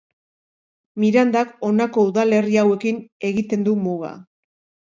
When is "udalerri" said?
2.13-2.57